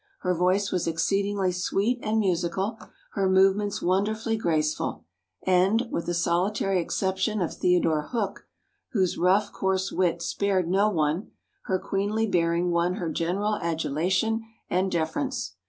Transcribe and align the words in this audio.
Her 0.21 0.33
voice 0.33 0.71
was 0.71 0.87
exceedingly 0.87 1.51
sweet 1.51 1.99
and 2.01 2.17
musical, 2.17 2.79
her 3.11 3.29
movements 3.29 3.83
wonderfully 3.83 4.35
graceful, 4.35 5.05
and, 5.43 5.87
with 5.91 6.07
the 6.07 6.15
solitary 6.15 6.81
exception 6.81 7.39
of 7.39 7.53
Theodore 7.53 8.01
Hook, 8.07 8.47
whose 8.93 9.19
rough, 9.19 9.51
coarse 9.51 9.91
wit 9.91 10.23
spared 10.23 10.67
no 10.67 10.89
one, 10.89 11.29
her 11.65 11.77
queenly 11.77 12.25
bearing 12.25 12.71
won 12.71 12.95
her 12.95 13.11
general 13.11 13.57
adulation 13.57 14.41
and 14.71 14.91
deference. 14.91 15.53